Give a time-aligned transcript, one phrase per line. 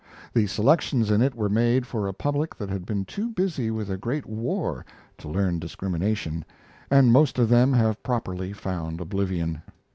[0.33, 3.87] The selections in it were made for a public that had been too busy with
[3.91, 4.83] a great war
[5.19, 6.43] to learn discrimination,
[6.89, 9.61] and most of them have properly found oblivion.